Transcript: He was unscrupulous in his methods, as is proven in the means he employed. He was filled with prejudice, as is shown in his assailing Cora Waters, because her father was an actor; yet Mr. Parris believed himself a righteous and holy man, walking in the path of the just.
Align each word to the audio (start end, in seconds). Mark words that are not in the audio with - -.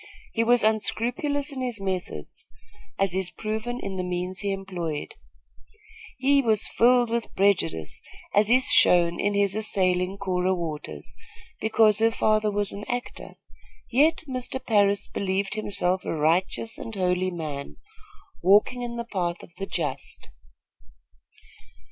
He 0.33 0.43
was 0.43 0.63
unscrupulous 0.63 1.51
in 1.51 1.61
his 1.61 1.79
methods, 1.79 2.47
as 2.97 3.13
is 3.13 3.29
proven 3.29 3.79
in 3.79 3.97
the 3.97 4.03
means 4.03 4.39
he 4.39 4.51
employed. 4.51 5.13
He 6.17 6.41
was 6.41 6.65
filled 6.67 7.11
with 7.11 7.35
prejudice, 7.35 8.01
as 8.33 8.49
is 8.49 8.65
shown 8.71 9.19
in 9.19 9.35
his 9.35 9.53
assailing 9.53 10.17
Cora 10.17 10.55
Waters, 10.55 11.15
because 11.59 11.99
her 11.99 12.09
father 12.09 12.49
was 12.49 12.71
an 12.71 12.83
actor; 12.87 13.35
yet 13.91 14.23
Mr. 14.27 14.59
Parris 14.65 15.07
believed 15.07 15.53
himself 15.53 16.03
a 16.03 16.15
righteous 16.15 16.79
and 16.79 16.95
holy 16.95 17.29
man, 17.29 17.77
walking 18.41 18.81
in 18.81 18.95
the 18.95 19.05
path 19.05 19.43
of 19.43 19.53
the 19.57 19.67
just. 19.67 20.31